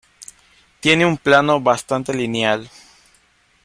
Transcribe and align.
Tiene 0.79 1.05
un 1.05 1.15
plano 1.15 1.61
bastante 1.61 2.11
lineal. 2.11 2.67